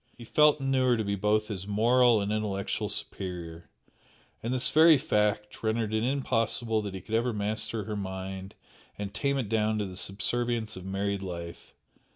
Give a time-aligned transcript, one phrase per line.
[0.17, 3.69] He felt and knew her to be both his moral and intellectual superior,
[4.41, 8.55] and this very fact rendered it impossible that he could ever master her mind
[8.97, 11.75] and tame it down to the subservience of married life.